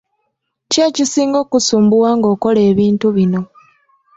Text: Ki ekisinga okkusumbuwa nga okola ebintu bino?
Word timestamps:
Ki 0.69 0.79
ekisinga 0.87 1.37
okkusumbuwa 1.43 2.09
nga 2.17 2.27
okola 2.33 2.59
ebintu 2.71 3.07
bino? 3.15 3.41